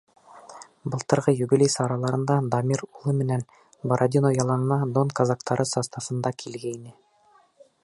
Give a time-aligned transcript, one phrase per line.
[0.93, 3.45] Былтырғы юбилей сараларында Дамир улы менән
[3.93, 6.99] Бородино яланына Дон казактары составында килгәйне.